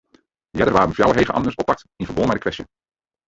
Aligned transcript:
Earder 0.59 0.73
waarden 0.77 0.95
fjouwer 0.99 1.19
hege 1.21 1.35
amtners 1.37 1.59
oppakt 1.63 1.85
yn 2.01 2.09
ferbân 2.09 2.31
mei 2.31 2.39
de 2.39 2.45
kwestje. 2.47 2.65